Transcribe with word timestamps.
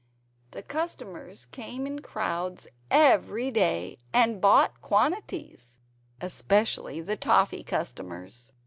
The 0.49 0.63
customers 0.63 1.45
came 1.45 1.85
in 1.85 2.01
crowds 2.01 2.65
every 2.89 3.51
day 3.51 3.99
and 4.11 4.41
bought 4.41 4.81
quantities, 4.81 5.77
especially 6.19 7.01
the 7.01 7.15
toffee 7.15 7.61
customers. 7.61 8.51